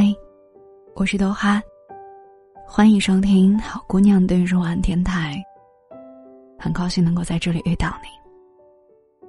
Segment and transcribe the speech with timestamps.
[0.00, 0.14] 嗨，
[0.94, 1.60] 我是豆哈，
[2.64, 5.34] 欢迎收听好姑娘对入晚电台。
[6.56, 9.28] 很高兴能够在这里遇到你。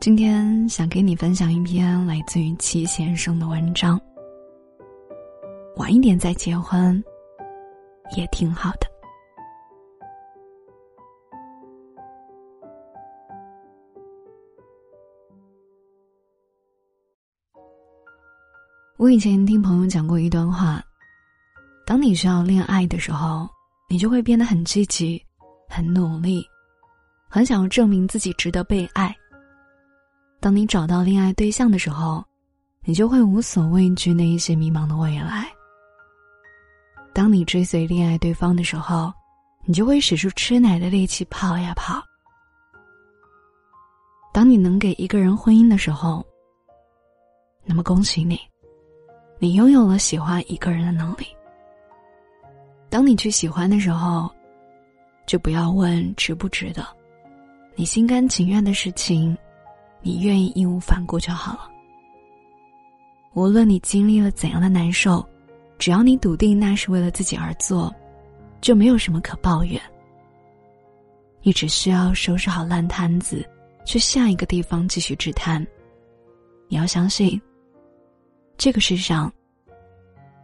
[0.00, 4.00] 今天想给你分享一篇来自于齐先生的文章。
[5.76, 7.04] 晚一点再结婚，
[8.16, 8.87] 也挺好的。
[19.08, 20.84] 我以前听朋友讲过一段话：，
[21.86, 23.48] 当你需要恋爱的时候，
[23.88, 25.18] 你就会变得很积极、
[25.66, 26.46] 很努力，
[27.26, 29.10] 很想要证明自己值得被爱；，
[30.40, 32.22] 当你找到恋爱对象的时候，
[32.84, 35.42] 你就会无所畏惧那一些迷茫的未来；，
[37.14, 39.10] 当你追随恋爱对方的时候，
[39.64, 42.02] 你就会使出吃奶的力气跑呀跑；，
[44.34, 46.22] 当你能给一个人婚姻的时候，
[47.64, 48.38] 那么恭喜你。
[49.40, 51.26] 你拥有了喜欢一个人的能力。
[52.88, 54.28] 当你去喜欢的时候，
[55.26, 56.84] 就不要问值不值得，
[57.76, 59.36] 你心甘情愿的事情，
[60.00, 61.70] 你愿意义无反顾就好了。
[63.34, 65.24] 无论你经历了怎样的难受，
[65.78, 67.94] 只要你笃定那是为了自己而做，
[68.60, 69.80] 就没有什么可抱怨。
[71.42, 73.48] 你只需要收拾好烂摊子，
[73.84, 75.64] 去下一个地方继续治摊。
[76.66, 77.40] 你要相信。
[78.58, 79.32] 这个世上，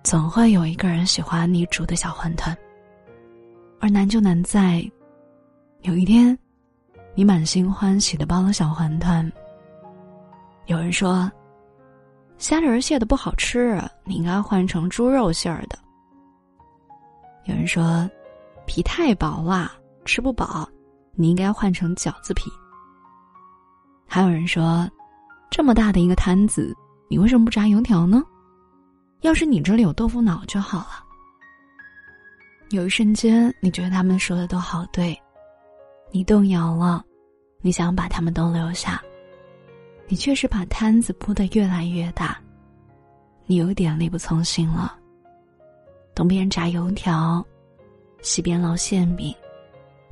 [0.04, 2.56] 总会有一个人喜欢你煮的小馄饨。
[3.80, 4.88] 而难就难在，
[5.80, 6.38] 有一天，
[7.16, 9.28] 你满心欢喜的包了小馄饨。
[10.66, 11.28] 有人说，
[12.38, 15.76] 虾仁馅的不好吃，你应该换成猪肉馅儿的。
[17.46, 18.08] 有人说，
[18.64, 19.72] 皮太薄了，
[20.04, 20.68] 吃不饱，
[21.14, 22.48] 你应该换成饺子皮。
[24.06, 24.88] 还有人说，
[25.50, 26.72] 这么大的一个摊子。
[27.14, 28.24] 你为什么不炸油条呢？
[29.20, 31.04] 要是你这里有豆腐脑就好了。
[32.70, 35.16] 有一瞬间，你觉得他们说的都好对，
[36.10, 37.04] 你动摇了，
[37.60, 39.00] 你想把他们都留下，
[40.08, 42.36] 你确实把摊子铺得越来越大，
[43.46, 44.98] 你有点力不从心了。
[46.16, 47.46] 东边炸油条，
[48.22, 49.32] 西边烙馅饼，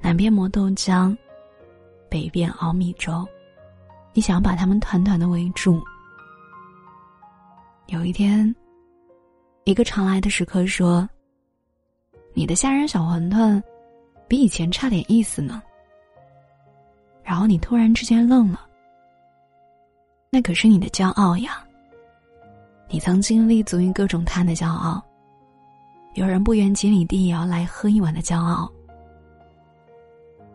[0.01, 1.17] 南边磨豆浆，
[2.09, 3.27] 北边熬米粥，
[4.13, 5.83] 你想把他们团团的围住。
[7.87, 8.55] 有一天，
[9.65, 11.09] 一个常来的食客说
[12.33, 13.63] ：“你的虾仁小馄饨
[14.27, 15.63] 比以前差点意思呢。”
[17.23, 18.67] 然后你突然之间愣了。
[20.31, 21.63] 那可是你的骄傲呀！
[22.89, 25.03] 你曾经立足于各种摊的骄傲，
[26.15, 28.71] 有人不远几里地也要来喝一碗的骄傲。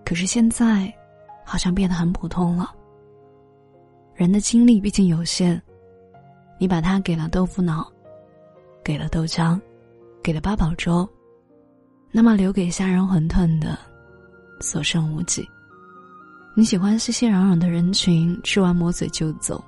[0.03, 0.91] 可是现在，
[1.43, 2.73] 好像变得很普通了。
[4.15, 5.61] 人的精力毕竟有限。
[6.57, 7.91] 你把它给了豆腐脑，
[8.83, 9.59] 给了豆浆，
[10.23, 11.07] 给了八宝粥，
[12.11, 13.77] 那么留给虾仁馄饨的，
[14.59, 15.47] 所剩无几。
[16.55, 19.63] 你喜欢熙熙攘攘的人群，吃完抹嘴就走，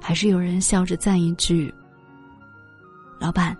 [0.00, 1.72] 还是有人笑着赞一句
[3.20, 3.56] ：“老板，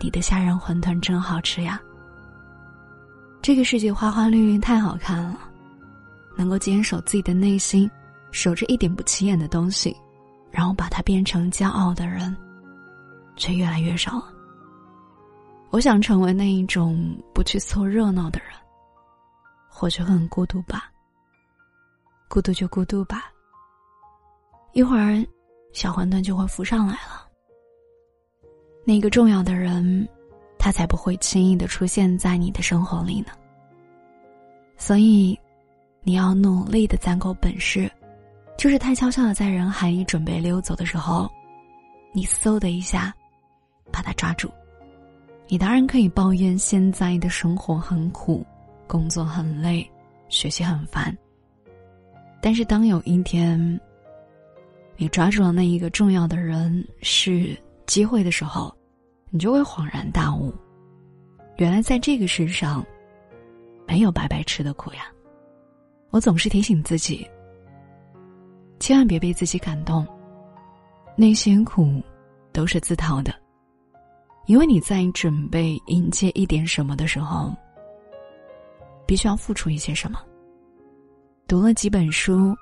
[0.00, 1.78] 你的虾仁馄饨真好吃呀。”
[3.42, 5.38] 这个世界花花绿绿太好看了，
[6.34, 7.88] 能够坚守自己的内心，
[8.30, 9.94] 守着一点不起眼的东西。
[10.56, 12.34] 然后把它变成骄傲的人，
[13.36, 14.32] 却越来越少了。
[15.68, 18.48] 我想成为那一种不去凑热闹的人，
[19.68, 20.90] 或许很孤独吧。
[22.26, 23.30] 孤独就孤独吧。
[24.72, 25.22] 一会儿，
[25.74, 27.28] 小馄饨就会浮上来了。
[28.82, 30.08] 那个重要的人，
[30.58, 33.32] 他才不会轻易的出现在你的生活里呢。
[34.78, 35.38] 所以，
[36.02, 37.92] 你要努力的攒够本事。
[38.66, 41.30] 就是他悄悄的在人海里准备溜走的时候，
[42.10, 43.14] 你嗖的一下，
[43.92, 44.50] 把他抓住。
[45.46, 48.44] 你当然可以抱怨现在的生活很苦，
[48.88, 49.88] 工作很累，
[50.28, 51.16] 学习很烦。
[52.42, 53.80] 但是当有一天，
[54.96, 58.76] 你抓住了那一个重要的人是机会的时候，
[59.30, 60.52] 你就会恍然大悟，
[61.58, 62.84] 原来在这个世上，
[63.86, 65.06] 没有白白吃的苦呀。
[66.10, 67.24] 我总是提醒自己。
[68.78, 70.06] 千万别被自己感动，
[71.16, 72.02] 那些苦
[72.52, 73.34] 都是自讨的。
[74.46, 77.52] 因为你在准备迎接一点什么的时候，
[79.06, 80.20] 必须要付出一些什么。
[81.48, 82.54] 读了几本书，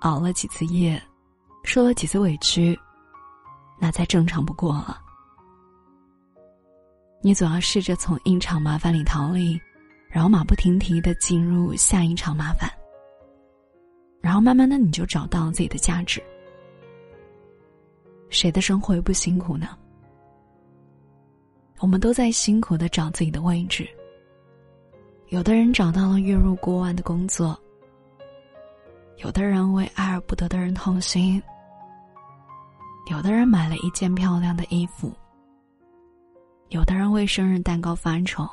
[0.00, 1.02] 熬了几次夜，
[1.62, 2.78] 受了几次委屈，
[3.78, 4.98] 那再正常不过了。
[7.22, 9.60] 你总要试着从一场麻烦里逃离，
[10.08, 12.70] 然后马不停蹄的进入下一场麻烦。
[14.26, 16.20] 然后慢慢的，你就找到自己的价值。
[18.28, 19.68] 谁的生活又不辛苦呢？
[21.78, 23.88] 我们都在辛苦的找自己的位置。
[25.28, 27.56] 有的人找到了月入过万的工作，
[29.18, 31.40] 有的人为爱而不得的人痛心，
[33.08, 35.12] 有的人买了一件漂亮的衣服，
[36.70, 38.44] 有的人为生日蛋糕发愁，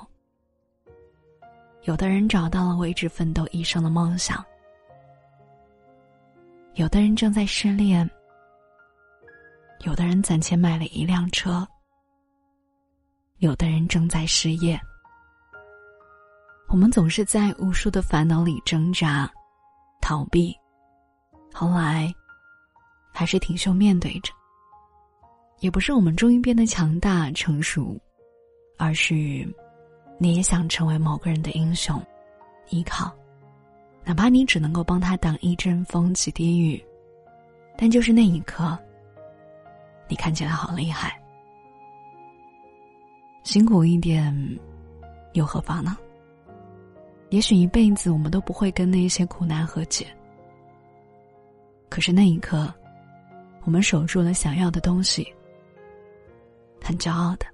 [1.86, 4.46] 有的人找到了为之奋斗一生的梦想，
[6.76, 8.10] 有的人正在失恋，
[9.82, 11.66] 有的人攒钱买了一辆车。
[13.38, 14.80] 有的人正在失业，
[16.70, 19.32] 我们总是在无数的烦恼里挣扎、
[20.02, 20.56] 逃避，
[21.54, 22.12] 后来
[23.14, 24.34] 还是挺胸面对着。
[25.60, 27.96] 也不是我们终于变得强大成熟，
[28.80, 29.14] 而是
[30.18, 32.02] 你也想成为某个人的英雄、
[32.70, 33.16] 依靠，
[34.06, 36.84] 哪怕你只能够帮他挡一阵风、几滴雨，
[37.78, 38.78] 但就是那一刻，
[40.08, 41.20] 你看起来好厉害。
[43.44, 44.34] 辛苦一点，
[45.34, 45.98] 又何妨呢？
[47.30, 50.06] 也许一辈子我们都不会跟那些苦难和解。
[51.90, 52.74] 可是那一刻，
[53.64, 55.28] 我们守住了想要的东西，
[56.82, 57.46] 很骄傲的。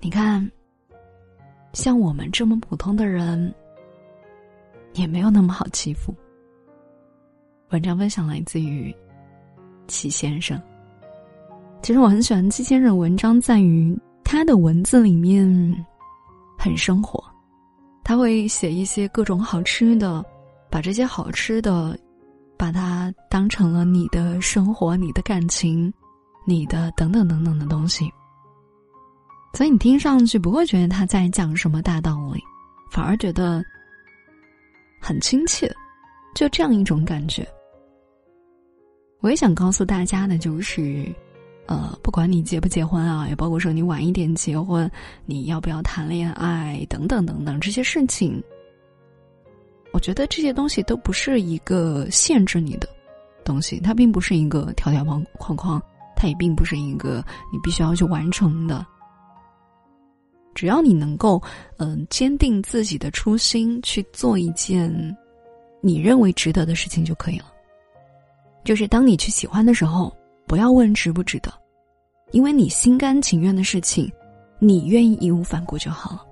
[0.00, 0.50] 你看，
[1.72, 3.52] 像我们这么普通的人，
[4.96, 6.14] 也没有那么好欺负。
[7.70, 8.94] 文章分享来自于
[9.86, 10.60] 齐先生。
[11.82, 15.46] 其实我很喜欢齐先生文章，在于他的文字里面
[16.58, 17.22] 很生活，
[18.02, 20.24] 他会写一些各种好吃的，
[20.70, 21.96] 把这些好吃的，
[22.56, 25.92] 把它当成了你的生活、你的感情、
[26.44, 28.10] 你的等等等等的东西，
[29.52, 32.42] 所以你听上去不会觉得他在讲什么大道理，
[32.90, 33.62] 反而觉得
[35.06, 35.72] 很亲切，
[36.34, 37.46] 就这样一种感觉。
[39.20, 41.06] 我也想告诉大家的就是。
[41.68, 44.88] 呃，不管你结不结婚啊，也包括说你晚一点结婚，
[45.24, 48.40] 你要不要谈恋爱等等等等这些事情，
[49.92, 52.88] 我觉得这些东西都不是一个限制你的
[53.44, 55.82] 东西，它并不是一个条条框框框，
[56.14, 58.86] 它也并不是一个你必须要去完成的。
[60.56, 61.40] 只要你能够
[61.76, 65.16] 嗯坚定自己的初心，去做一件
[65.80, 67.46] 你认为值得的事情就可以了。
[68.64, 70.12] 就是当你去喜欢的时候。
[70.48, 71.52] 不要问值不值得，
[72.30, 74.08] 因为你心甘情愿的事情，
[74.60, 76.24] 你愿意义无反顾就好了。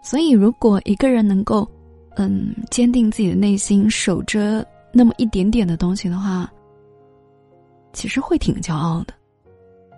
[0.00, 1.68] 所以，如果一个人能够，
[2.14, 6.48] 嗯，坚定自己的内心，守着那么一点点的东西的话，
[7.92, 9.12] 其实会挺骄傲的。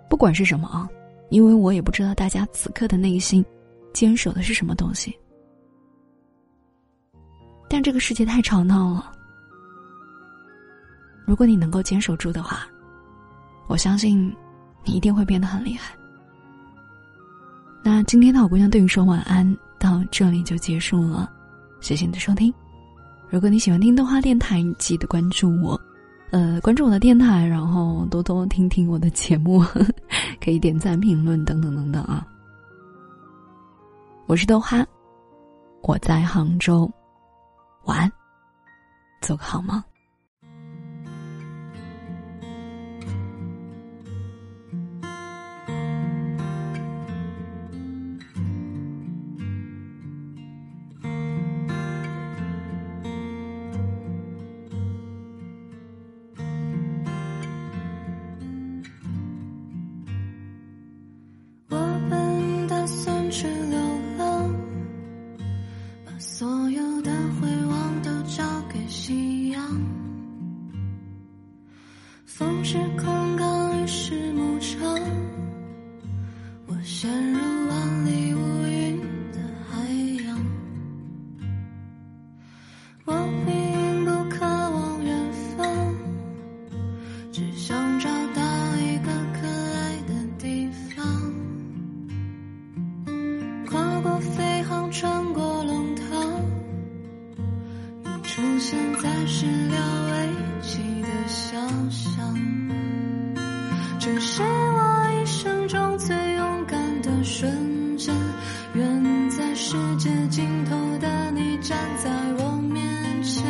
[0.09, 0.89] 不管是什么啊，
[1.33, 3.43] 因为我也不知道大家此刻的内心
[3.91, 5.17] 坚守的是什么东西。
[7.67, 9.11] 但这个世界太吵闹了。
[11.25, 12.67] 如果你能够坚守住的话，
[13.67, 14.31] 我相信
[14.85, 15.95] 你一定会变得很厉害。
[17.83, 21.31] 那今天的好姑娘对你说晚安，到这里就结束了，
[21.81, 22.53] 谢谢你的收听。
[23.27, 25.81] 如果你喜欢听动画电台，记得关注我，
[26.29, 29.63] 呃，关注我的电台，然后多多听听我的节目，
[30.43, 32.27] 可以点赞、评论等等等等啊。
[34.25, 34.85] 我是豆花，
[35.83, 36.91] 我在杭州，
[37.85, 38.11] 晚安，
[39.21, 39.81] 做个好梦。
[98.33, 100.29] 出现在始料未
[100.63, 101.55] 及的小
[101.91, 102.35] 巷。
[103.99, 108.11] 这是我一生中最勇敢的瞬间，
[108.73, 112.09] 远在世界尽头的你站在
[112.39, 113.43] 我面前。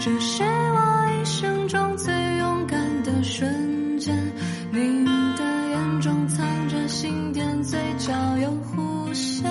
[0.00, 4.16] 这是我一生中最勇敢的瞬间，
[4.72, 5.04] 你
[5.36, 9.44] 的眼中藏着心电，嘴角有弧线。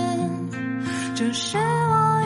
[1.14, 2.17] 这是我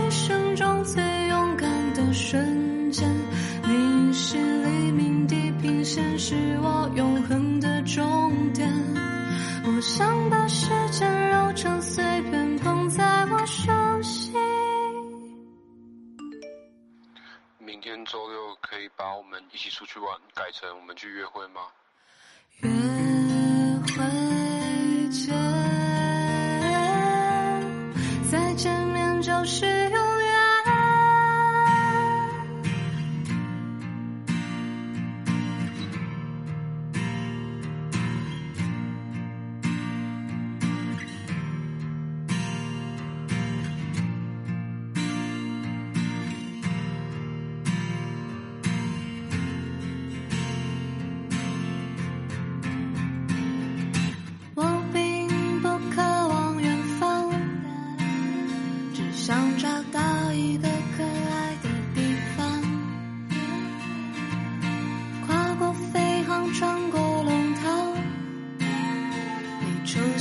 [5.92, 7.82] 线，是我永恒的。
[7.82, 8.72] 终点。
[9.66, 14.34] 我想把时间揉成碎片，捧在我手心。
[17.58, 21.62] 明天周六可以把我们一起出去玩改成我们去约会吗？
[22.62, 24.31] 约会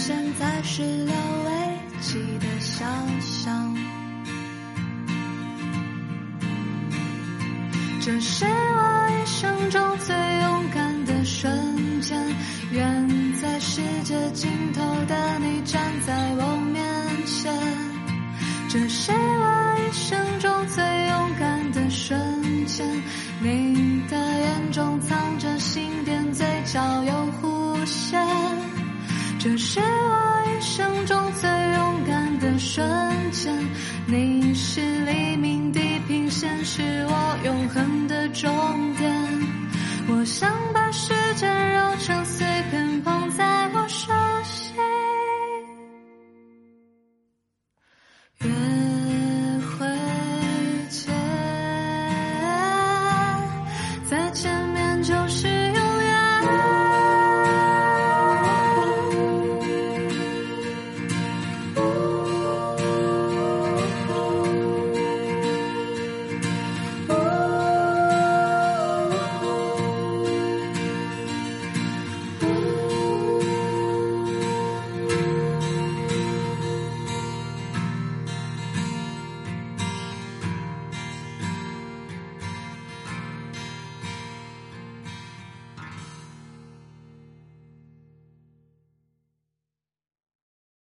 [0.02, 1.14] 现在始料
[1.44, 1.50] 未
[2.00, 2.88] 及的想
[3.20, 3.76] 象。
[8.00, 8.46] 这是